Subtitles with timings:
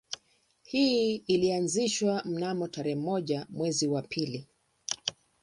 [0.63, 4.47] Hii ilianzishwa mnamo tarehe moja mwezi wa pili